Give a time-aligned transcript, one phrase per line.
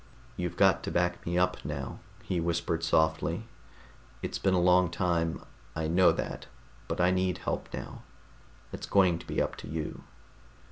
[0.35, 3.43] "You've got to back me up now," he whispered softly.
[4.23, 5.43] "It's been a long time,
[5.75, 6.47] I know that,
[6.87, 8.01] but I need help now.
[8.73, 10.01] It's going to be up to you."